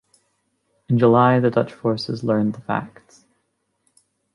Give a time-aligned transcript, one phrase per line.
[0.89, 3.27] In July, the Dutch forces learned the facts.